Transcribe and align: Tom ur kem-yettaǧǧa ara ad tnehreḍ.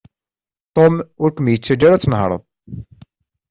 Tom 0.75 0.93
ur 1.23 1.29
kem-yettaǧǧa 1.31 1.85
ara 1.87 1.95
ad 1.97 2.01
tnehreḍ. 2.03 2.41